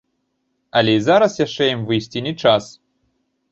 [0.81, 2.63] Але і зараз яшчэ ім выйсці не час.